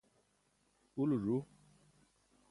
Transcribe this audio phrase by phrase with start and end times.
[1.01, 1.39] ulo ẓu